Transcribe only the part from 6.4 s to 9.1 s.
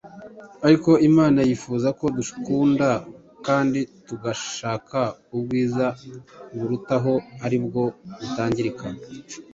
burutaho aribwo butangirika.